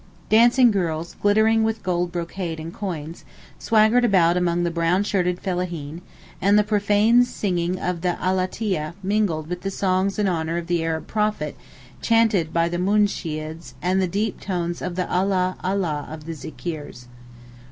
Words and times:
Dancing 0.29 0.71
girls, 0.71 1.15
glittering 1.21 1.63
with 1.63 1.83
gold 1.83 2.11
brocade 2.11 2.59
and 2.59 2.73
coins, 2.73 3.23
swaggered 3.59 4.03
about 4.03 4.35
among 4.35 4.63
the 4.63 4.71
brown 4.71 5.03
shirted 5.03 5.39
fellaheen, 5.39 6.01
and 6.41 6.57
the 6.57 6.63
profane 6.63 7.23
singing 7.23 7.77
of 7.77 8.01
the 8.01 8.17
Alateeyeh 8.19 8.95
mingled 9.03 9.47
with 9.47 9.61
the 9.61 9.69
songs 9.69 10.17
in 10.17 10.27
honour 10.27 10.57
of 10.57 10.65
the 10.65 10.83
Arab 10.83 11.05
prophet 11.05 11.55
chanted 12.01 12.51
by 12.51 12.67
the 12.67 12.79
Moonsheeds 12.79 13.75
and 13.79 14.01
the 14.01 14.07
deep 14.07 14.39
tones 14.39 14.81
of 14.81 14.95
the 14.95 15.07
'Allah, 15.07 15.55
Allah' 15.63 16.07
of 16.09 16.25
the 16.25 16.33
Zikeers. 16.33 17.05